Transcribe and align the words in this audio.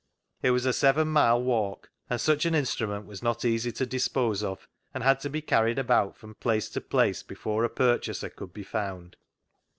It 0.41 0.49
was 0.49 0.65
a 0.65 0.73
seven 0.73 1.09
mile 1.09 1.39
walk, 1.43 1.91
and 2.09 2.19
such 2.19 2.47
an 2.47 2.55
instrument 2.55 3.05
was 3.05 3.21
not 3.21 3.45
easy 3.45 3.71
to 3.73 3.85
dispose 3.85 4.41
of, 4.41 4.67
and 4.95 5.03
had 5.03 5.19
to 5.19 5.29
be 5.29 5.43
carried 5.43 5.77
about 5.77 6.17
from 6.17 6.33
place 6.33 6.69
to 6.69 6.81
place 6.81 7.21
before 7.21 7.63
a 7.63 7.69
purchaser 7.69 8.29
could 8.31 8.51
be 8.51 8.63
found. 8.63 9.15